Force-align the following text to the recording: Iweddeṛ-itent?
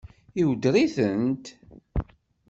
Iweddeṛ-itent? 0.41 1.45